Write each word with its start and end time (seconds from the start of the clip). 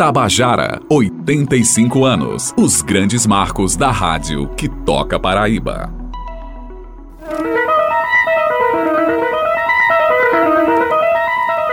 Tabajara, 0.00 0.80
85 0.88 2.06
anos. 2.06 2.54
Os 2.56 2.80
grandes 2.80 3.26
marcos 3.26 3.76
da 3.76 3.90
rádio 3.90 4.48
que 4.56 4.66
toca 4.66 5.20
Paraíba. 5.20 5.92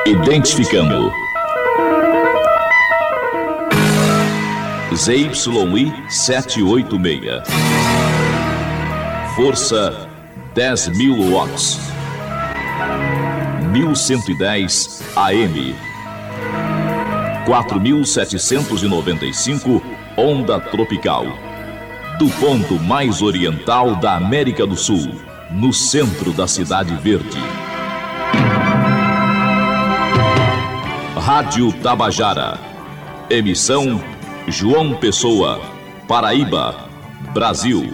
Identificando. 0.06 1.10
ZYI 4.94 5.94
786. 6.10 7.44
Força 9.38 10.10
10.000 10.54 11.32
watts. 11.32 11.80
1110 13.72 15.02
AM. 15.16 15.87
4795 17.48 19.82
Onda 20.18 20.60
Tropical. 20.60 21.26
Do 22.20 22.28
ponto 22.32 22.78
mais 22.78 23.22
oriental 23.22 23.96
da 23.96 24.18
América 24.18 24.68
do 24.68 24.76
Sul, 24.76 25.16
no 25.50 25.72
centro 25.72 26.34
da 26.34 26.46
Cidade 26.46 26.94
Verde. 26.96 27.40
Rádio 31.16 31.72
Tabajara. 31.72 32.60
Emissão 33.30 34.04
João 34.48 34.94
Pessoa, 34.96 35.62
Paraíba, 36.06 36.76
Brasil. 37.34 37.94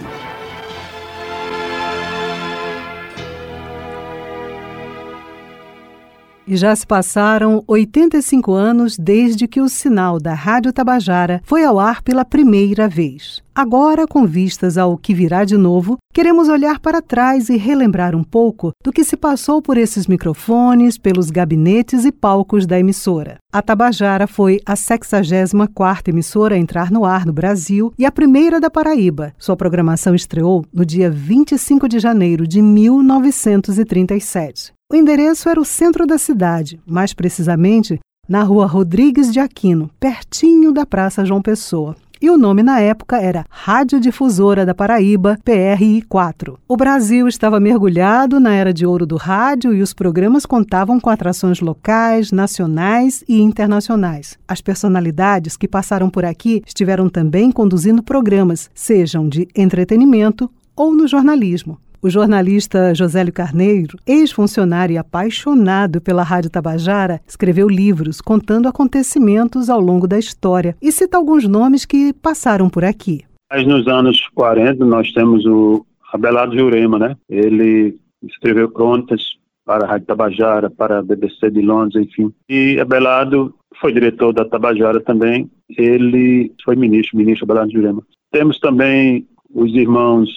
E 6.46 6.56
já 6.56 6.74
se 6.76 6.86
passaram 6.86 7.62
85 7.66 8.52
anos 8.52 8.98
desde 8.98 9.48
que 9.48 9.60
o 9.60 9.68
sinal 9.68 10.20
da 10.20 10.34
Rádio 10.34 10.72
Tabajara 10.72 11.40
foi 11.44 11.64
ao 11.64 11.78
ar 11.78 12.02
pela 12.02 12.24
primeira 12.24 12.86
vez. 12.86 13.43
Agora, 13.56 14.04
com 14.04 14.26
vistas 14.26 14.76
ao 14.76 14.98
que 14.98 15.14
virá 15.14 15.44
de 15.44 15.56
novo, 15.56 15.96
queremos 16.12 16.48
olhar 16.48 16.80
para 16.80 17.00
trás 17.00 17.48
e 17.48 17.56
relembrar 17.56 18.16
um 18.16 18.24
pouco 18.24 18.72
do 18.82 18.90
que 18.90 19.04
se 19.04 19.16
passou 19.16 19.62
por 19.62 19.78
esses 19.78 20.08
microfones, 20.08 20.98
pelos 20.98 21.30
gabinetes 21.30 22.04
e 22.04 22.10
palcos 22.10 22.66
da 22.66 22.80
emissora. 22.80 23.36
A 23.52 23.62
Tabajara 23.62 24.26
foi 24.26 24.58
a 24.66 24.74
64ª 24.74 26.08
emissora 26.08 26.56
a 26.56 26.58
entrar 26.58 26.90
no 26.90 27.04
ar 27.04 27.24
no 27.24 27.32
Brasil 27.32 27.94
e 27.96 28.04
a 28.04 28.10
primeira 28.10 28.58
da 28.58 28.68
Paraíba. 28.68 29.32
Sua 29.38 29.56
programação 29.56 30.16
estreou 30.16 30.64
no 30.72 30.84
dia 30.84 31.08
25 31.08 31.88
de 31.88 32.00
janeiro 32.00 32.48
de 32.48 32.60
1937. 32.60 34.72
O 34.90 34.96
endereço 34.96 35.48
era 35.48 35.60
o 35.60 35.64
centro 35.64 36.08
da 36.08 36.18
cidade, 36.18 36.80
mais 36.84 37.14
precisamente 37.14 38.00
na 38.28 38.42
rua 38.42 38.66
Rodrigues 38.66 39.32
de 39.32 39.38
Aquino, 39.38 39.88
pertinho 40.00 40.72
da 40.72 40.84
Praça 40.84 41.24
João 41.24 41.40
Pessoa. 41.40 41.94
E 42.24 42.30
o 42.30 42.38
nome 42.38 42.62
na 42.62 42.80
época 42.80 43.20
era 43.20 43.44
Rádio 43.50 44.00
Difusora 44.00 44.64
da 44.64 44.74
Paraíba, 44.74 45.38
PRI4. 45.44 46.56
O 46.66 46.74
Brasil 46.74 47.28
estava 47.28 47.60
mergulhado 47.60 48.40
na 48.40 48.54
era 48.54 48.72
de 48.72 48.86
ouro 48.86 49.04
do 49.04 49.18
rádio 49.18 49.74
e 49.74 49.82
os 49.82 49.92
programas 49.92 50.46
contavam 50.46 50.98
com 50.98 51.10
atrações 51.10 51.60
locais, 51.60 52.32
nacionais 52.32 53.22
e 53.28 53.42
internacionais. 53.42 54.38
As 54.48 54.62
personalidades 54.62 55.54
que 55.54 55.68
passaram 55.68 56.08
por 56.08 56.24
aqui 56.24 56.62
estiveram 56.66 57.10
também 57.10 57.52
conduzindo 57.52 58.02
programas, 58.02 58.70
sejam 58.74 59.28
de 59.28 59.46
entretenimento 59.54 60.50
ou 60.74 60.94
no 60.94 61.06
jornalismo. 61.06 61.78
O 62.04 62.10
jornalista 62.10 62.94
Josélio 62.94 63.32
Carneiro, 63.32 63.96
ex-funcionário 64.06 64.92
e 64.92 64.98
apaixonado 64.98 66.02
pela 66.02 66.22
Rádio 66.22 66.50
Tabajara, 66.50 67.18
escreveu 67.26 67.66
livros 67.66 68.20
contando 68.20 68.68
acontecimentos 68.68 69.70
ao 69.70 69.80
longo 69.80 70.06
da 70.06 70.18
história 70.18 70.76
e 70.82 70.92
cita 70.92 71.16
alguns 71.16 71.48
nomes 71.48 71.86
que 71.86 72.12
passaram 72.12 72.68
por 72.68 72.84
aqui. 72.84 73.22
Mas 73.50 73.66
nos 73.66 73.88
anos 73.88 74.20
40 74.34 74.84
nós 74.84 75.10
temos 75.14 75.46
o 75.46 75.86
Abelardo 76.12 76.54
Jurema, 76.54 76.98
né? 76.98 77.16
Ele 77.26 77.96
escreveu 78.22 78.68
crônicas 78.70 79.22
para 79.64 79.86
a 79.86 79.88
Rádio 79.88 80.06
Tabajara, 80.06 80.68
para 80.68 80.98
a 80.98 81.02
BBC 81.02 81.50
de 81.50 81.62
Londres, 81.62 82.06
enfim. 82.06 82.30
E 82.50 82.78
Abelardo 82.78 83.54
foi 83.80 83.94
diretor 83.94 84.34
da 84.34 84.44
Tabajara 84.44 85.00
também. 85.00 85.50
Ele 85.70 86.52
foi 86.62 86.76
ministro, 86.76 87.16
ministro 87.16 87.46
Abelardo 87.46 87.72
Jurema. 87.72 88.02
Temos 88.30 88.60
também 88.60 89.26
os 89.54 89.74
irmãos 89.74 90.28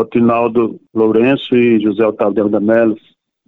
Otinaldo 0.00 0.80
Lourenço 0.94 1.54
e 1.54 1.80
José 1.80 2.06
Otávio 2.06 2.48
da 2.48 2.60
Melo, 2.60 2.96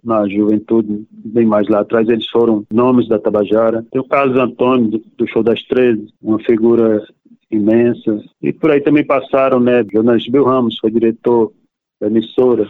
na 0.03 0.27
juventude, 0.27 1.05
bem 1.09 1.45
mais 1.45 1.67
lá 1.69 1.79
atrás, 1.79 2.09
eles 2.09 2.27
foram 2.29 2.65
nomes 2.71 3.07
da 3.07 3.17
Tabajara. 3.17 3.85
Tem 3.89 4.01
o 4.01 4.07
Carlos 4.07 4.37
Antônio, 4.37 5.01
do, 5.17 5.27
Show 5.27 5.41
das 5.41 5.63
Treze, 5.63 6.13
uma 6.21 6.39
figura 6.39 7.01
imensa. 7.49 8.21
E 8.41 8.51
por 8.51 8.71
aí 8.71 8.81
também 8.81 9.05
passaram, 9.05 9.59
né, 9.59 9.85
Jonas 9.93 10.27
Bill 10.27 10.43
Ramos, 10.43 10.77
foi 10.79 10.91
diretor 10.91 11.53
da 12.01 12.07
emissora. 12.07 12.67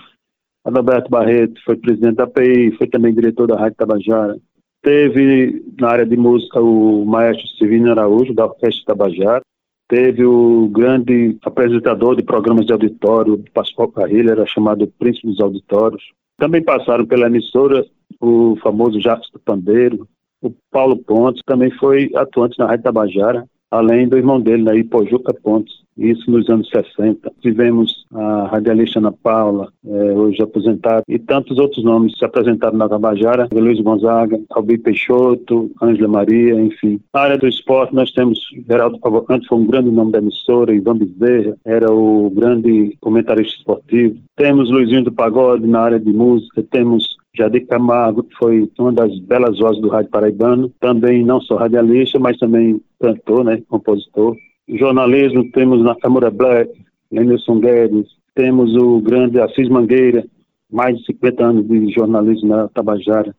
Adalberto 0.63 1.09
Barreto 1.09 1.59
foi 1.65 1.75
presidente 1.75 2.15
da 2.15 2.23
API, 2.23 2.71
foi 2.77 2.87
também 2.87 3.13
diretor 3.13 3.47
da 3.47 3.57
Rádio 3.57 3.77
Tabajara. 3.77 4.37
Teve 4.81 5.63
na 5.79 5.89
área 5.89 6.05
de 6.05 6.15
música 6.15 6.61
o 6.61 7.03
maestro 7.05 7.47
Silvino 7.57 7.91
Araújo, 7.91 8.33
da 8.33 8.45
Orquestra 8.45 8.85
Tabajara. 8.85 9.41
Teve 9.87 10.25
o 10.25 10.67
grande 10.69 11.37
apresentador 11.43 12.15
de 12.15 12.23
programas 12.23 12.65
de 12.65 12.73
auditório, 12.73 13.43
Pascoal 13.53 13.91
Carrilho, 13.91 14.31
era 14.31 14.45
chamado 14.45 14.87
Príncipe 14.99 15.27
dos 15.27 15.39
Auditórios. 15.39 16.03
Também 16.37 16.63
passaram 16.63 17.05
pela 17.05 17.27
emissora 17.27 17.85
o 18.19 18.55
famoso 18.61 18.99
Jacques 18.99 19.29
do 19.31 19.39
Pandeiro, 19.39 20.07
o 20.41 20.51
Paulo 20.71 20.97
Pontes, 20.97 21.41
também 21.45 21.71
foi 21.71 22.09
atuante 22.15 22.57
na 22.59 22.67
Rádio 22.67 22.83
Tabajara, 22.83 23.45
além 23.73 24.07
do 24.07 24.17
irmão 24.17 24.39
dele, 24.39 24.63
né, 24.63 24.77
Ipojuca 24.77 25.33
Pontes 25.33 25.83
isso 25.97 26.29
nos 26.29 26.49
anos 26.49 26.69
60. 26.69 27.31
Tivemos 27.41 28.05
a 28.13 28.47
radialista 28.47 28.99
Ana 28.99 29.11
Paula, 29.11 29.71
é, 29.85 29.89
hoje 30.13 30.41
aposentada, 30.41 31.03
e 31.07 31.19
tantos 31.19 31.57
outros 31.57 31.83
nomes 31.83 32.17
se 32.17 32.25
apresentaram 32.25 32.77
na 32.77 32.89
Tabajara, 32.89 33.47
Luiz 33.53 33.79
Gonzaga, 33.79 34.39
Albi 34.51 34.77
Peixoto, 34.77 35.71
Ângela 35.81 36.07
Maria, 36.07 36.59
enfim. 36.59 36.99
Na 37.13 37.21
área 37.21 37.37
do 37.37 37.47
esporte 37.47 37.93
nós 37.93 38.11
temos 38.11 38.39
Geraldo 38.67 38.99
Cavalcante, 38.99 39.47
foi 39.47 39.57
um 39.57 39.67
grande 39.67 39.91
nome 39.91 40.11
da 40.11 40.19
emissora, 40.19 40.73
Ivan 40.73 40.97
Bezerra, 40.97 41.55
era 41.65 41.91
o 41.91 42.29
grande 42.31 42.97
comentarista 42.99 43.57
esportivo. 43.57 44.17
Temos 44.35 44.69
Luizinho 44.71 45.03
do 45.03 45.11
Pagode 45.11 45.67
na 45.67 45.81
área 45.81 45.99
de 45.99 46.11
música, 46.11 46.63
temos 46.71 47.17
Jadir 47.35 47.65
Camargo, 47.67 48.23
que 48.23 48.35
foi 48.35 48.69
uma 48.77 48.93
das 48.93 49.17
belas 49.19 49.57
vozes 49.57 49.81
do 49.81 49.89
rádio 49.89 50.11
paraibano, 50.11 50.71
também 50.79 51.25
não 51.25 51.41
só 51.41 51.55
radialista, 51.55 52.19
mas 52.19 52.37
também 52.37 52.79
cantor, 52.99 53.43
né, 53.43 53.61
compositor 53.67 54.35
jornalismo, 54.67 55.49
temos 55.51 55.83
na 55.83 55.95
Câmara 55.95 56.29
Black, 56.29 56.71
Lenilson 57.11 57.59
Guedes, 57.59 58.07
temos 58.35 58.75
o 58.75 58.99
grande 59.01 59.39
Assis 59.39 59.69
Mangueira, 59.69 60.25
mais 60.71 60.97
de 60.97 61.05
50 61.05 61.45
anos 61.45 61.67
de 61.67 61.91
jornalismo 61.91 62.49
na 62.49 62.67
Tabajara. 62.69 63.35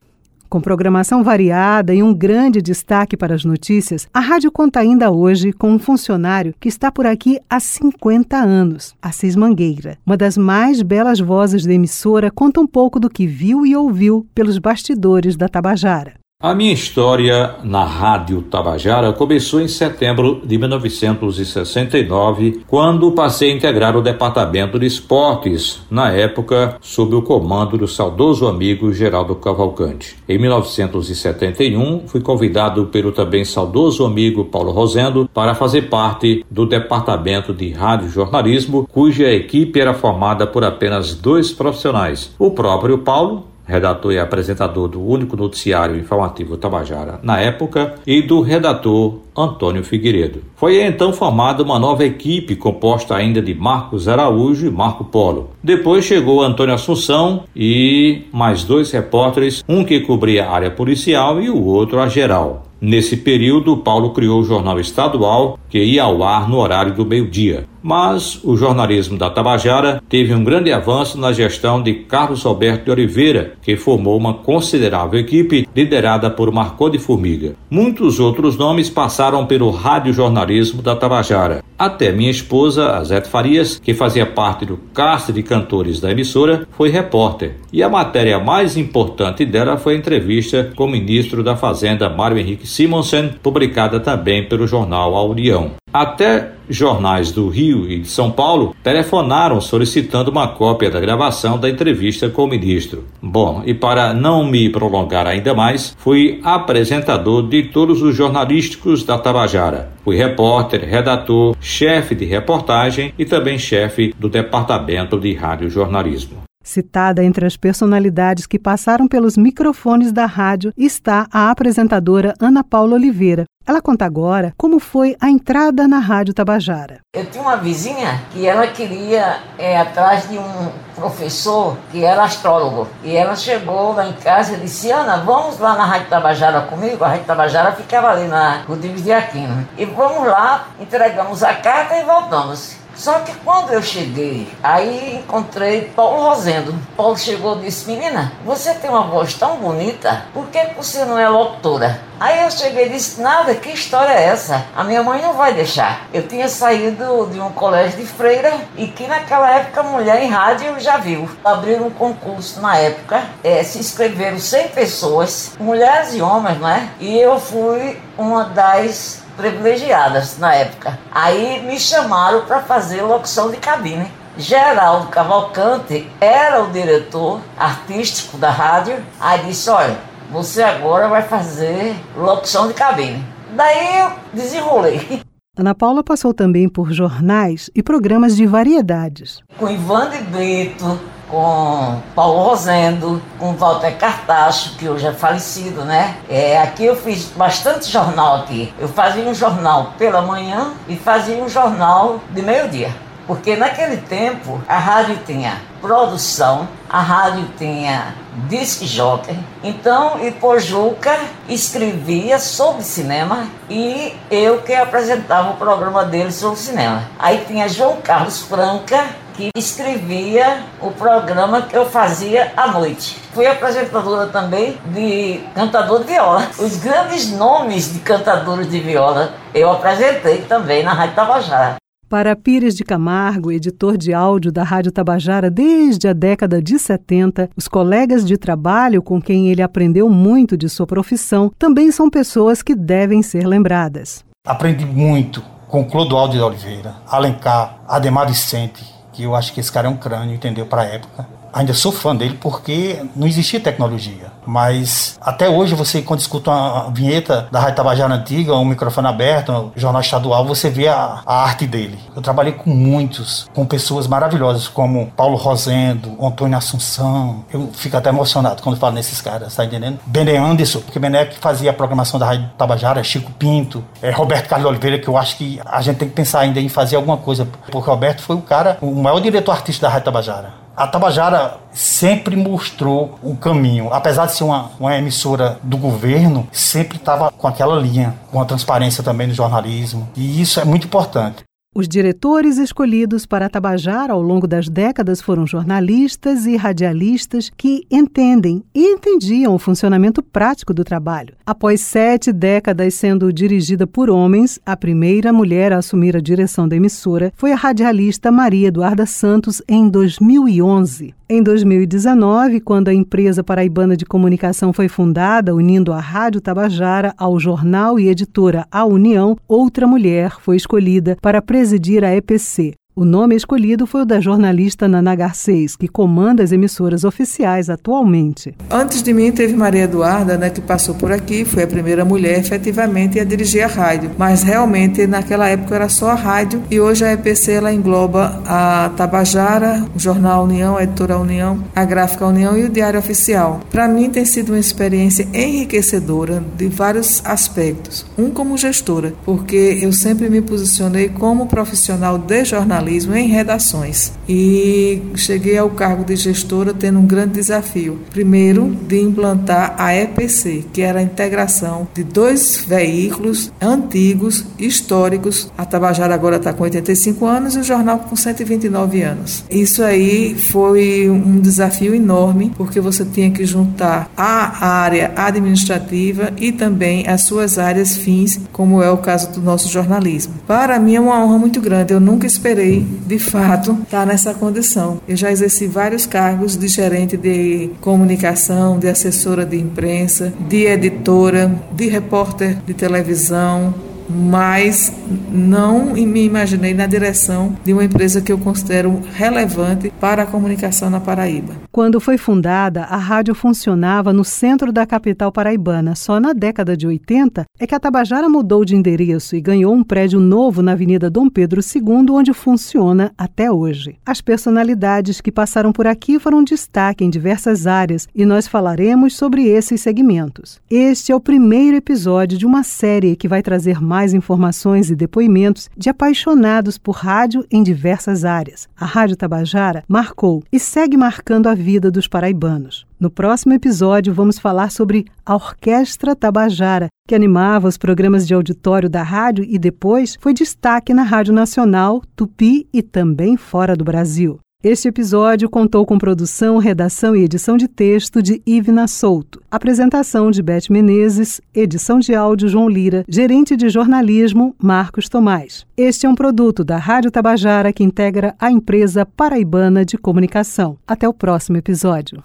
Com 0.54 0.60
programação 0.60 1.24
variada 1.24 1.92
e 1.92 2.00
um 2.00 2.14
grande 2.14 2.62
destaque 2.62 3.16
para 3.16 3.34
as 3.34 3.44
notícias, 3.44 4.06
a 4.14 4.20
rádio 4.20 4.52
conta 4.52 4.78
ainda 4.78 5.10
hoje 5.10 5.52
com 5.52 5.72
um 5.72 5.80
funcionário 5.80 6.54
que 6.60 6.68
está 6.68 6.92
por 6.92 7.06
aqui 7.06 7.40
há 7.50 7.58
50 7.58 8.36
anos, 8.36 8.94
Assis 9.02 9.34
Mangueira. 9.34 9.98
Uma 10.06 10.16
das 10.16 10.38
mais 10.38 10.80
belas 10.80 11.18
vozes 11.18 11.66
da 11.66 11.72
emissora 11.72 12.30
conta 12.30 12.60
um 12.60 12.68
pouco 12.68 13.00
do 13.00 13.10
que 13.10 13.26
viu 13.26 13.66
e 13.66 13.74
ouviu 13.74 14.28
pelos 14.32 14.56
bastidores 14.58 15.36
da 15.36 15.48
Tabajara. 15.48 16.23
A 16.44 16.54
minha 16.54 16.74
história 16.74 17.54
na 17.64 17.86
Rádio 17.86 18.42
Tabajara 18.42 19.14
começou 19.14 19.62
em 19.62 19.66
setembro 19.66 20.42
de 20.44 20.58
1969, 20.58 22.64
quando 22.66 23.10
passei 23.12 23.50
a 23.50 23.54
integrar 23.54 23.96
o 23.96 24.02
departamento 24.02 24.78
de 24.78 24.84
esportes, 24.84 25.80
na 25.90 26.12
época 26.12 26.76
sob 26.82 27.14
o 27.14 27.22
comando 27.22 27.78
do 27.78 27.88
saudoso 27.88 28.46
amigo 28.46 28.92
Geraldo 28.92 29.34
Cavalcante. 29.36 30.18
Em 30.28 30.38
1971, 30.38 32.08
fui 32.08 32.20
convidado 32.20 32.88
pelo 32.88 33.10
também 33.10 33.42
saudoso 33.42 34.04
amigo 34.04 34.44
Paulo 34.44 34.70
Rosendo 34.70 35.26
para 35.32 35.54
fazer 35.54 35.88
parte 35.88 36.44
do 36.50 36.66
departamento 36.66 37.54
de 37.54 37.70
rádio 37.70 38.10
jornalismo, 38.10 38.86
cuja 38.92 39.32
equipe 39.32 39.80
era 39.80 39.94
formada 39.94 40.46
por 40.46 40.62
apenas 40.62 41.14
dois 41.14 41.52
profissionais: 41.52 42.34
o 42.38 42.50
próprio 42.50 42.98
Paulo 42.98 43.53
redator 43.66 44.12
e 44.12 44.18
apresentador 44.18 44.88
do 44.88 45.04
único 45.04 45.36
noticiário 45.36 45.96
informativo 45.96 46.56
Tabajara 46.56 47.20
na 47.22 47.40
época, 47.40 47.94
e 48.06 48.22
do 48.22 48.40
redator 48.40 49.18
Antônio 49.36 49.82
Figueiredo. 49.82 50.42
Foi 50.54 50.82
então 50.82 51.12
formada 51.12 51.62
uma 51.62 51.78
nova 51.78 52.04
equipe 52.04 52.54
composta 52.54 53.14
ainda 53.14 53.42
de 53.42 53.54
Marcos 53.54 54.06
Araújo 54.06 54.66
e 54.66 54.70
Marco 54.70 55.04
Polo. 55.04 55.50
Depois 55.62 56.04
chegou 56.04 56.42
Antônio 56.42 56.74
Assunção 56.74 57.44
e 57.54 58.22
mais 58.32 58.64
dois 58.64 58.90
repórteres, 58.92 59.64
um 59.68 59.84
que 59.84 60.00
cobria 60.00 60.46
a 60.46 60.52
área 60.52 60.70
policial 60.70 61.40
e 61.40 61.50
o 61.50 61.64
outro 61.64 62.00
a 62.00 62.08
geral. 62.08 62.66
Nesse 62.80 63.16
período, 63.16 63.78
Paulo 63.78 64.10
criou 64.10 64.40
o 64.40 64.44
jornal 64.44 64.78
estadual, 64.78 65.58
que 65.70 65.78
ia 65.82 66.02
ao 66.02 66.22
ar 66.22 66.48
no 66.48 66.58
horário 66.58 66.92
do 66.92 67.06
meio-dia. 67.06 67.66
Mas 67.86 68.42
o 68.42 68.56
jornalismo 68.56 69.18
da 69.18 69.28
Tabajara 69.28 70.02
teve 70.08 70.34
um 70.34 70.42
grande 70.42 70.72
avanço 70.72 71.20
na 71.20 71.34
gestão 71.34 71.82
de 71.82 71.92
Carlos 71.92 72.46
Alberto 72.46 72.86
de 72.86 72.90
Oliveira, 72.90 73.52
que 73.60 73.76
formou 73.76 74.16
uma 74.16 74.32
considerável 74.32 75.20
equipe 75.20 75.68
liderada 75.76 76.30
por 76.30 76.50
Marcó 76.50 76.88
de 76.88 76.98
Formiga. 76.98 77.54
Muitos 77.68 78.18
outros 78.18 78.56
nomes 78.56 78.88
passaram 78.88 79.44
pelo 79.44 79.68
radiojornalismo 79.68 80.80
da 80.80 80.96
Tabajara. 80.96 81.62
Até 81.78 82.10
minha 82.10 82.30
esposa, 82.30 82.96
Azete 82.96 83.28
Farias, 83.28 83.78
que 83.78 83.92
fazia 83.92 84.24
parte 84.24 84.64
do 84.64 84.78
cast 84.94 85.30
de 85.30 85.42
cantores 85.42 86.00
da 86.00 86.10
emissora, 86.10 86.66
foi 86.70 86.88
repórter. 86.88 87.56
E 87.70 87.82
a 87.82 87.88
matéria 87.90 88.38
mais 88.38 88.78
importante 88.78 89.44
dela 89.44 89.76
foi 89.76 89.92
a 89.92 89.98
entrevista 89.98 90.72
com 90.74 90.86
o 90.86 90.90
ministro 90.90 91.42
da 91.42 91.54
Fazenda, 91.54 92.08
Mário 92.08 92.38
Henrique 92.38 92.66
Simonsen, 92.66 93.34
publicada 93.42 94.00
também 94.00 94.48
pelo 94.48 94.66
jornal 94.66 95.14
A 95.14 95.22
União. 95.22 95.83
Até 95.94 96.54
jornais 96.68 97.30
do 97.30 97.48
Rio 97.48 97.88
e 97.88 98.00
de 98.00 98.08
São 98.08 98.28
Paulo 98.28 98.74
telefonaram 98.82 99.60
solicitando 99.60 100.28
uma 100.28 100.48
cópia 100.48 100.90
da 100.90 100.98
gravação 100.98 101.56
da 101.56 101.70
entrevista 101.70 102.28
com 102.28 102.42
o 102.42 102.48
ministro. 102.48 103.04
Bom, 103.22 103.62
e 103.64 103.72
para 103.72 104.12
não 104.12 104.44
me 104.44 104.68
prolongar 104.68 105.24
ainda 105.24 105.54
mais, 105.54 105.94
fui 105.96 106.40
apresentador 106.42 107.46
de 107.48 107.62
todos 107.68 108.02
os 108.02 108.16
jornalísticos 108.16 109.04
da 109.04 109.16
Tabajara. 109.16 109.92
Fui 110.02 110.16
repórter, 110.16 110.84
redator, 110.84 111.56
chefe 111.60 112.16
de 112.16 112.24
reportagem 112.24 113.14
e 113.16 113.24
também 113.24 113.56
chefe 113.56 114.12
do 114.18 114.28
departamento 114.28 115.16
de 115.16 115.32
radiojornalismo. 115.32 116.43
Citada 116.64 117.22
entre 117.22 117.44
as 117.44 117.58
personalidades 117.58 118.46
que 118.46 118.58
passaram 118.58 119.06
pelos 119.06 119.36
microfones 119.36 120.10
da 120.10 120.24
rádio 120.24 120.72
está 120.78 121.28
a 121.30 121.50
apresentadora 121.50 122.34
Ana 122.40 122.64
Paula 122.64 122.94
Oliveira. 122.94 123.44
Ela 123.66 123.82
conta 123.82 124.06
agora 124.06 124.54
como 124.56 124.80
foi 124.80 125.14
a 125.20 125.30
entrada 125.30 125.86
na 125.86 125.98
Rádio 125.98 126.34
Tabajara. 126.34 127.00
Eu 127.14 127.26
tinha 127.26 127.42
uma 127.42 127.56
vizinha 127.56 128.22
que 128.30 128.46
ela 128.46 128.66
queria 128.66 129.40
é, 129.58 129.78
atrás 129.78 130.28
de 130.28 130.38
um 130.38 130.70
professor 130.94 131.76
que 131.90 132.02
era 132.04 132.24
astrólogo. 132.24 132.88
E 133.02 133.14
ela 133.14 133.36
chegou 133.36 133.92
lá 133.94 134.06
em 134.06 134.12
casa 134.14 134.54
e 134.54 134.60
disse: 134.60 134.90
Ana, 134.90 135.18
vamos 135.18 135.58
lá 135.58 135.76
na 135.76 135.84
Rádio 135.84 136.08
Tabajara 136.08 136.62
comigo? 136.62 137.04
A 137.04 137.08
Rádio 137.08 137.24
Tabajara 137.24 137.72
ficava 137.72 138.10
ali 138.10 138.26
na 138.26 138.62
Rodrigues 138.66 139.04
de 139.04 139.12
Aquino. 139.12 139.66
E 139.78 139.84
vamos 139.84 140.26
lá, 140.26 140.68
entregamos 140.80 141.42
a 141.42 141.54
carta 141.54 141.96
e 141.96 142.04
voltamos. 142.04 142.83
Só 142.94 143.20
que 143.20 143.34
quando 143.36 143.70
eu 143.72 143.82
cheguei, 143.82 144.48
aí 144.62 145.18
encontrei 145.18 145.92
Paulo 145.94 146.28
Rosendo. 146.28 146.74
Paulo 146.96 147.18
chegou 147.18 147.58
e 147.58 147.64
disse: 147.64 147.90
Menina, 147.90 148.32
você 148.44 148.74
tem 148.74 148.90
uma 148.90 149.02
voz 149.02 149.34
tão 149.34 149.56
bonita, 149.56 150.24
por 150.32 150.46
que 150.48 150.64
você 150.76 151.04
não 151.04 151.18
é 151.18 151.28
locutora? 151.28 152.00
Aí 152.20 152.44
eu 152.44 152.50
cheguei 152.50 152.86
e 152.86 152.90
disse: 152.90 153.20
Nada, 153.20 153.54
que 153.54 153.70
história 153.70 154.12
é 154.12 154.24
essa? 154.26 154.64
A 154.76 154.84
minha 154.84 155.02
mãe 155.02 155.20
não 155.20 155.34
vai 155.34 155.52
deixar. 155.52 156.06
Eu 156.12 156.26
tinha 156.26 156.48
saído 156.48 157.28
de 157.32 157.40
um 157.40 157.50
colégio 157.50 157.98
de 157.98 158.06
freira 158.06 158.54
e 158.76 158.86
que 158.86 159.06
naquela 159.06 159.50
época 159.50 159.82
mulher 159.82 160.22
em 160.22 160.28
rádio 160.28 160.78
já 160.78 160.96
viu. 160.96 161.28
Abriram 161.44 161.86
um 161.86 161.90
concurso 161.90 162.60
na 162.60 162.76
época, 162.76 163.22
é, 163.42 163.62
se 163.64 163.78
inscreveram 163.78 164.38
100 164.38 164.68
pessoas, 164.68 165.52
mulheres 165.58 166.14
e 166.14 166.22
homens, 166.22 166.58
né? 166.58 166.90
E 167.00 167.18
eu 167.18 167.38
fui 167.40 168.00
uma 168.16 168.44
das 168.44 169.23
privilegiadas 169.36 170.38
na 170.38 170.54
época. 170.54 170.98
Aí 171.10 171.62
me 171.64 171.78
chamaram 171.78 172.42
para 172.42 172.60
fazer 172.62 173.02
locução 173.02 173.50
de 173.50 173.56
cabine. 173.56 174.10
Geraldo 174.36 175.08
Cavalcante 175.08 176.10
era 176.20 176.62
o 176.64 176.70
diretor 176.70 177.40
artístico 177.56 178.36
da 178.36 178.50
rádio. 178.50 178.96
Aí 179.20 179.46
disse: 179.46 179.70
Olha, 179.70 179.96
você 180.30 180.62
agora 180.62 181.08
vai 181.08 181.22
fazer 181.22 181.94
locução 182.16 182.66
de 182.68 182.74
cabine. 182.74 183.24
Daí 183.54 184.00
eu 184.00 184.12
desenrolei. 184.32 185.22
Ana 185.56 185.72
Paula 185.72 186.02
passou 186.02 186.34
também 186.34 186.68
por 186.68 186.92
jornais 186.92 187.70
e 187.76 187.80
programas 187.80 188.34
de 188.34 188.44
variedades. 188.44 189.38
Com 189.56 189.70
Ivan 189.70 190.10
de 190.10 190.18
Brito, 190.18 190.98
com 191.28 192.00
Paulo 192.14 192.42
Rosendo, 192.42 193.22
com 193.38 193.54
Walter 193.54 193.96
Cartacho, 193.96 194.76
que 194.76 194.88
hoje 194.88 195.06
é 195.06 195.12
falecido, 195.12 195.84
né? 195.84 196.16
É, 196.28 196.58
aqui 196.58 196.84
eu 196.84 196.96
fiz 196.96 197.26
bastante 197.36 197.90
jornal 197.90 198.36
aqui. 198.36 198.72
Eu 198.78 198.88
fazia 198.88 199.24
um 199.24 199.34
jornal 199.34 199.92
pela 199.98 200.22
manhã 200.22 200.72
e 200.88 200.96
fazia 200.96 201.36
um 201.36 201.48
jornal 201.48 202.20
de 202.30 202.42
meio-dia. 202.42 202.94
Porque 203.26 203.56
naquele 203.56 203.96
tempo 203.98 204.60
a 204.68 204.78
rádio 204.78 205.18
tinha 205.24 205.56
produção, 205.80 206.68
a 206.88 207.00
rádio 207.00 207.46
tinha 207.56 208.14
disc 208.48 208.84
jockey. 208.84 209.38
Então, 209.62 210.24
Ipojuca 210.26 211.18
escrevia 211.48 212.38
sobre 212.38 212.82
cinema 212.82 213.46
e 213.68 214.14
eu 214.30 214.62
que 214.62 214.74
apresentava 214.74 215.50
o 215.50 215.56
programa 215.56 216.04
dele 216.04 216.32
sobre 216.32 216.58
cinema. 216.58 217.04
Aí 217.18 217.44
tinha 217.46 217.68
João 217.68 217.98
Carlos 218.02 218.42
Franca, 218.42 219.06
que 219.34 219.50
escrevia 219.56 220.64
o 220.80 220.90
programa 220.90 221.62
que 221.62 221.76
eu 221.76 221.86
fazia 221.86 222.52
à 222.56 222.70
noite. 222.72 223.18
Fui 223.32 223.46
apresentadora 223.46 224.28
também 224.28 224.76
de 224.92 225.40
cantador 225.54 226.00
de 226.00 226.12
viola. 226.12 226.48
Os 226.58 226.76
grandes 226.76 227.30
nomes 227.32 227.92
de 227.92 227.98
cantadores 228.00 228.70
de 228.70 228.80
viola 228.80 229.34
eu 229.52 229.70
apresentei 229.70 230.42
também 230.42 230.82
na 230.82 230.92
Rádio 230.92 231.16
Tabajara. 231.16 231.76
Para 232.08 232.36
Pires 232.36 232.76
de 232.76 232.84
Camargo, 232.84 233.50
editor 233.50 233.96
de 233.96 234.14
áudio 234.14 234.52
da 234.52 234.62
Rádio 234.62 234.92
Tabajara 234.92 235.50
desde 235.50 236.06
a 236.06 236.12
década 236.12 236.62
de 236.62 236.78
70, 236.78 237.50
os 237.56 237.66
colegas 237.66 238.24
de 238.24 238.36
trabalho 238.36 239.02
com 239.02 239.20
quem 239.20 239.48
ele 239.48 239.62
aprendeu 239.62 240.08
muito 240.08 240.56
de 240.56 240.68
sua 240.68 240.86
profissão 240.86 241.50
também 241.58 241.90
são 241.90 242.08
pessoas 242.08 242.62
que 242.62 242.74
devem 242.74 243.20
ser 243.20 243.46
lembradas. 243.46 244.24
Aprendi 244.46 244.86
muito 244.86 245.42
com 245.66 245.84
Clodoaldo 245.84 246.34
de 246.34 246.40
Oliveira, 246.40 246.94
Alencar, 247.08 247.80
Ademar 247.88 248.28
Vicente, 248.28 248.93
que 249.14 249.22
eu 249.22 249.34
acho 249.34 249.52
que 249.52 249.60
esse 249.60 249.70
cara 249.70 249.86
é 249.86 249.90
um 249.90 249.96
crânio, 249.96 250.34
entendeu, 250.34 250.66
para 250.66 250.82
a 250.82 250.86
época. 250.86 251.26
Ainda 251.54 251.72
sou 251.72 251.92
fã 251.92 252.14
dele 252.16 252.36
porque 252.40 253.00
não 253.14 253.28
existia 253.28 253.60
tecnologia. 253.60 254.32
Mas 254.44 255.16
até 255.20 255.48
hoje 255.48 255.74
você, 255.74 256.02
quando 256.02 256.20
escuta 256.20 256.50
uma 256.50 256.90
vinheta 256.90 257.48
da 257.50 257.60
Rádio 257.60 257.76
Tabajara 257.76 258.12
Antiga, 258.12 258.54
um 258.56 258.64
microfone 258.64 259.06
aberto, 259.06 259.52
um 259.52 259.70
jornal 259.76 260.02
estadual, 260.02 260.44
você 260.44 260.68
vê 260.68 260.88
a, 260.88 261.22
a, 261.24 261.44
arte 261.44 261.66
dele. 261.66 261.98
Eu 262.14 262.20
trabalhei 262.20 262.52
com 262.52 262.70
muitos, 262.70 263.48
com 263.54 263.64
pessoas 263.64 264.06
maravilhosas, 264.08 264.66
como 264.66 265.12
Paulo 265.16 265.36
Rosendo, 265.36 266.16
Antônio 266.20 266.58
Assunção. 266.58 267.44
Eu 267.52 267.70
fico 267.72 267.96
até 267.96 268.10
emocionado 268.10 268.60
quando 268.60 268.76
falo 268.76 268.94
nesses 268.94 269.22
caras, 269.22 269.54
tá 269.54 269.64
entendendo? 269.64 269.98
Bené 270.06 270.36
Anderson, 270.36 270.80
porque 270.80 270.98
Bené 270.98 271.22
é 271.22 271.26
que 271.26 271.38
fazia 271.38 271.70
a 271.70 271.74
programação 271.74 272.18
da 272.18 272.26
Rádio 272.26 272.50
Tabajara, 272.58 273.02
Chico 273.04 273.30
Pinto, 273.32 273.84
é, 274.02 274.10
Roberto 274.10 274.48
Carlos 274.48 274.68
Oliveira, 274.68 274.98
que 274.98 275.08
eu 275.08 275.16
acho 275.16 275.36
que 275.36 275.60
a 275.64 275.80
gente 275.80 275.98
tem 275.98 276.08
que 276.08 276.14
pensar 276.14 276.40
ainda 276.40 276.60
em 276.60 276.68
fazer 276.68 276.96
alguma 276.96 277.16
coisa, 277.16 277.46
porque 277.70 277.88
Roberto 277.88 278.22
foi 278.22 278.36
o 278.36 278.42
cara, 278.42 278.78
o 278.80 278.90
maior 278.94 279.20
diretor 279.20 279.52
artístico 279.52 279.82
da 279.82 279.88
Rádio 279.88 280.06
Tabajara. 280.06 280.63
A 280.76 280.88
Tabajara 280.88 281.58
sempre 281.72 282.34
mostrou 282.34 283.16
o 283.22 283.36
caminho. 283.36 283.92
Apesar 283.92 284.26
de 284.26 284.32
ser 284.32 284.42
uma, 284.42 284.72
uma 284.78 284.96
emissora 284.96 285.56
do 285.62 285.76
governo, 285.76 286.48
sempre 286.50 286.96
estava 286.96 287.30
com 287.30 287.46
aquela 287.46 287.76
linha, 287.76 288.14
com 288.32 288.40
a 288.40 288.44
transparência 288.44 289.02
também 289.02 289.28
no 289.28 289.34
jornalismo. 289.34 290.08
E 290.16 290.42
isso 290.42 290.58
é 290.58 290.64
muito 290.64 290.86
importante. 290.86 291.44
Os 291.76 291.88
diretores 291.88 292.56
escolhidos 292.56 293.26
para 293.26 293.48
Tabajara 293.48 294.12
ao 294.12 294.22
longo 294.22 294.46
das 294.46 294.68
décadas 294.68 295.20
foram 295.20 295.44
jornalistas 295.44 296.46
e 296.46 296.54
radialistas 296.54 297.50
que 297.50 297.84
entendem 297.90 298.62
e 298.72 298.92
entendiam 298.92 299.52
o 299.52 299.58
funcionamento 299.58 300.22
prático 300.22 300.72
do 300.72 300.84
trabalho. 300.84 301.34
Após 301.44 301.80
sete 301.80 302.32
décadas 302.32 302.94
sendo 302.94 303.32
dirigida 303.32 303.88
por 303.88 304.08
homens, 304.08 304.60
a 304.64 304.76
primeira 304.76 305.32
mulher 305.32 305.72
a 305.72 305.78
assumir 305.78 306.16
a 306.16 306.20
direção 306.20 306.68
da 306.68 306.76
emissora 306.76 307.32
foi 307.34 307.50
a 307.50 307.56
radialista 307.56 308.30
Maria 308.30 308.68
Eduarda 308.68 309.04
Santos 309.04 309.60
em 309.66 309.88
2011. 309.88 311.12
Em 311.26 311.42
2019, 311.42 312.60
quando 312.60 312.88
a 312.88 312.94
empresa 312.94 313.42
paraibana 313.42 313.96
de 313.96 314.04
comunicação 314.04 314.74
foi 314.74 314.88
fundada, 314.88 315.54
unindo 315.54 315.90
a 315.90 315.98
Rádio 315.98 316.38
Tabajara 316.38 317.14
ao 317.16 317.40
jornal 317.40 317.98
e 317.98 318.10
editora 318.10 318.66
A 318.70 318.84
União, 318.84 319.34
outra 319.48 319.86
mulher 319.86 320.36
foi 320.38 320.56
escolhida 320.56 321.16
para 321.22 321.40
presidir 321.40 322.04
a 322.04 322.14
EPC. 322.14 322.74
O 322.96 323.04
nome 323.04 323.34
escolhido 323.34 323.88
foi 323.88 324.02
o 324.02 324.04
da 324.04 324.20
jornalista 324.20 324.86
Nana 324.86 325.16
Garcês, 325.16 325.74
que 325.74 325.88
comanda 325.88 326.44
as 326.44 326.52
emissoras 326.52 327.02
oficiais 327.02 327.68
atualmente. 327.68 328.54
Antes 328.70 329.02
de 329.02 329.12
mim 329.12 329.32
teve 329.32 329.52
Maria 329.52 329.82
Eduarda, 329.82 330.38
né, 330.38 330.48
que 330.48 330.60
passou 330.60 330.94
por 330.94 331.10
aqui, 331.10 331.44
foi 331.44 331.64
a 331.64 331.66
primeira 331.66 332.04
mulher 332.04 332.38
efetivamente 332.38 333.18
a 333.18 333.24
dirigir 333.24 333.64
a 333.64 333.66
rádio. 333.66 334.12
Mas 334.16 334.44
realmente 334.44 335.08
naquela 335.08 335.48
época 335.48 335.74
era 335.74 335.88
só 335.88 336.10
a 336.10 336.14
rádio 336.14 336.62
e 336.70 336.78
hoje 336.78 337.04
a 337.04 337.12
EPC 337.12 337.54
ela 337.54 337.72
engloba 337.72 338.40
a 338.46 338.92
Tabajara, 338.96 339.84
o 339.92 339.98
Jornal 339.98 340.44
União, 340.44 340.76
a 340.76 340.84
Editora 340.84 341.18
União, 341.18 341.64
a 341.74 341.84
Gráfica 341.84 342.24
União 342.24 342.56
e 342.56 342.62
o 342.62 342.68
Diário 342.68 343.00
Oficial. 343.00 343.58
Para 343.72 343.88
mim 343.88 344.08
tem 344.08 344.24
sido 344.24 344.50
uma 344.50 344.60
experiência 344.60 345.26
enriquecedora 345.34 346.44
de 346.56 346.68
vários 346.68 347.20
aspectos. 347.24 348.06
Um 348.16 348.30
como 348.30 348.56
gestora, 348.56 349.14
porque 349.24 349.80
eu 349.82 349.92
sempre 349.92 350.30
me 350.30 350.40
posicionei 350.40 351.08
como 351.08 351.48
profissional 351.48 352.16
de 352.16 352.44
jornalismo 352.44 352.83
jornalismo 352.84 353.14
em 353.14 353.28
redações. 353.28 354.12
E 354.28 355.02
cheguei 355.16 355.56
ao 355.58 355.70
cargo 355.70 356.04
de 356.04 356.16
gestora 356.16 356.72
tendo 356.74 356.98
um 356.98 357.06
grande 357.06 357.34
desafio. 357.34 357.98
Primeiro, 358.10 358.76
de 358.86 359.00
implantar 359.00 359.74
a 359.78 359.94
EPC, 359.94 360.64
que 360.72 360.82
era 360.82 361.00
a 361.00 361.02
integração 361.02 361.88
de 361.94 362.04
dois 362.04 362.64
veículos 362.66 363.52
antigos, 363.60 364.44
históricos. 364.58 365.50
A 365.56 365.64
Tabajara 365.64 366.14
agora 366.14 366.36
está 366.36 366.52
com 366.52 366.64
85 366.64 367.26
anos 367.26 367.56
e 367.56 367.58
o 367.60 367.64
jornal 367.64 367.98
com 367.98 368.14
129 368.14 369.02
anos. 369.02 369.44
Isso 369.50 369.82
aí 369.82 370.34
foi 370.34 371.08
um 371.08 371.40
desafio 371.40 371.94
enorme, 371.94 372.52
porque 372.56 372.80
você 372.80 373.04
tinha 373.04 373.30
que 373.30 373.44
juntar 373.44 374.10
a 374.16 374.66
área 374.66 375.12
administrativa 375.16 376.32
e 376.38 376.52
também 376.52 377.06
as 377.06 377.22
suas 377.22 377.58
áreas 377.58 377.96
fins, 377.96 378.40
como 378.52 378.82
é 378.82 378.90
o 378.90 378.98
caso 378.98 379.32
do 379.32 379.40
nosso 379.40 379.68
jornalismo. 379.68 380.34
Para 380.46 380.78
mim 380.78 380.94
é 380.94 381.00
uma 381.00 381.22
honra 381.22 381.38
muito 381.38 381.60
grande. 381.60 381.92
Eu 381.92 382.00
nunca 382.00 382.26
esperei, 382.26 382.73
de 382.80 383.18
fato, 383.18 383.78
estar 383.82 384.06
nessa 384.06 384.34
condição. 384.34 385.00
Eu 385.08 385.16
já 385.16 385.30
exerci 385.30 385.66
vários 385.66 386.06
cargos 386.06 386.56
de 386.56 386.68
gerente 386.68 387.16
de 387.16 387.70
comunicação, 387.80 388.78
de 388.78 388.88
assessora 388.88 389.44
de 389.44 389.56
imprensa, 389.58 390.32
de 390.48 390.64
editora, 390.66 391.54
de 391.72 391.88
repórter 391.88 392.58
de 392.66 392.74
televisão, 392.74 393.74
mas 394.08 394.92
não 395.30 395.94
me 395.94 396.24
imaginei 396.24 396.74
na 396.74 396.86
direção 396.86 397.56
de 397.64 397.72
uma 397.72 397.84
empresa 397.84 398.20
que 398.20 398.32
eu 398.32 398.38
considero 398.38 399.00
relevante 399.14 399.92
para 400.00 400.22
a 400.22 400.26
comunicação 400.26 400.90
na 400.90 401.00
Paraíba. 401.00 401.54
Quando 401.72 402.00
foi 402.00 402.16
fundada, 402.18 402.82
a 402.84 402.96
rádio 402.96 403.34
funcionava 403.34 404.12
no 404.12 404.24
centro 404.24 404.72
da 404.72 404.86
capital 404.86 405.32
paraibana. 405.32 405.94
Só 405.94 406.20
na 406.20 406.32
década 406.32 406.76
de 406.76 406.86
80 406.86 407.44
é 407.58 407.66
que 407.66 407.74
a 407.74 407.80
Tabajara 407.80 408.28
mudou 408.28 408.64
de 408.64 408.76
endereço 408.76 409.34
e 409.34 409.40
ganhou 409.40 409.74
um 409.74 409.82
prédio 409.82 410.20
novo 410.20 410.62
na 410.62 410.72
Avenida 410.72 411.10
Dom 411.10 411.28
Pedro 411.28 411.60
II, 411.60 412.10
onde 412.10 412.32
funciona 412.32 413.12
até 413.18 413.50
hoje. 413.50 413.96
As 414.04 414.20
personalidades 414.20 415.20
que 415.20 415.32
passaram 415.32 415.72
por 415.72 415.86
aqui 415.86 416.18
foram 416.18 416.44
destaque 416.44 417.04
em 417.04 417.10
diversas 417.10 417.66
áreas 417.66 418.06
e 418.14 418.24
nós 418.24 418.46
falaremos 418.46 419.16
sobre 419.16 419.48
esses 419.48 419.80
segmentos. 419.80 420.60
Este 420.70 421.12
é 421.12 421.16
o 421.16 421.20
primeiro 421.20 421.76
episódio 421.76 422.38
de 422.38 422.46
uma 422.46 422.62
série 422.62 423.16
que 423.16 423.28
vai 423.28 423.42
trazer 423.42 423.80
mais 423.80 423.93
mais 423.94 424.12
informações 424.12 424.90
e 424.90 424.96
depoimentos 424.96 425.70
de 425.76 425.88
apaixonados 425.88 426.76
por 426.76 426.96
rádio 426.96 427.46
em 427.48 427.62
diversas 427.62 428.24
áreas. 428.24 428.68
A 428.76 428.84
Rádio 428.84 429.14
Tabajara 429.14 429.84
marcou 429.86 430.42
e 430.50 430.58
segue 430.58 430.96
marcando 430.96 431.46
a 431.46 431.54
vida 431.54 431.92
dos 431.92 432.08
paraibanos. 432.08 432.84
No 432.98 433.08
próximo 433.08 433.52
episódio, 433.54 434.12
vamos 434.12 434.36
falar 434.36 434.72
sobre 434.72 435.04
a 435.24 435.36
Orquestra 435.36 436.16
Tabajara, 436.16 436.88
que 437.06 437.14
animava 437.14 437.68
os 437.68 437.78
programas 437.78 438.26
de 438.26 438.34
auditório 438.34 438.90
da 438.90 439.04
rádio 439.04 439.44
e 439.48 439.60
depois 439.60 440.16
foi 440.20 440.34
destaque 440.34 440.92
na 440.92 441.04
Rádio 441.04 441.32
Nacional, 441.32 442.02
Tupi 442.16 442.66
e 442.72 442.82
também 442.82 443.36
fora 443.36 443.76
do 443.76 443.84
Brasil. 443.84 444.40
Este 444.64 444.88
episódio 444.88 445.50
contou 445.50 445.84
com 445.84 445.98
produção, 445.98 446.56
redação 446.56 447.14
e 447.14 447.22
edição 447.22 447.54
de 447.54 447.68
texto 447.68 448.22
de 448.22 448.40
Ivna 448.46 448.88
Souto, 448.88 449.42
apresentação 449.50 450.30
de 450.30 450.42
Beth 450.42 450.70
Menezes, 450.70 451.38
edição 451.54 451.98
de 451.98 452.14
áudio 452.14 452.48
João 452.48 452.66
Lira, 452.66 453.04
gerente 453.06 453.58
de 453.58 453.68
jornalismo 453.68 454.56
Marcos 454.58 455.06
Tomás. 455.06 455.66
Este 455.76 456.06
é 456.06 456.08
um 456.08 456.14
produto 456.14 456.64
da 456.64 456.78
Rádio 456.78 457.10
Tabajara 457.10 457.74
que 457.74 457.84
integra 457.84 458.34
a 458.40 458.50
empresa 458.50 459.04
paraibana 459.04 459.84
de 459.84 459.98
comunicação. 459.98 460.78
Até 460.88 461.06
o 461.06 461.12
próximo 461.12 461.58
episódio. 461.58 462.24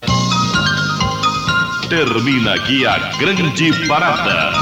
Termina 1.89 2.53
aqui 2.53 2.85
a 2.85 3.17
grande 3.17 3.85
parada. 3.85 4.53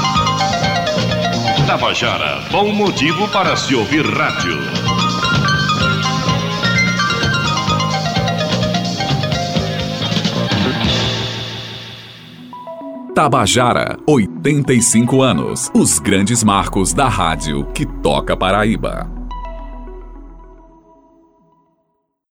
Tabajara, 1.64 2.40
bom 2.50 2.72
motivo 2.72 3.28
para 3.28 3.54
se 3.54 3.76
ouvir 3.76 4.04
rádio. 4.04 4.87
Tabajara, 13.18 13.98
85 14.06 15.22
anos. 15.22 15.72
Os 15.74 15.98
grandes 15.98 16.44
marcos 16.44 16.92
da 16.92 17.08
rádio 17.08 17.64
que 17.74 17.84
toca 17.84 18.36
Paraíba. 18.36 19.17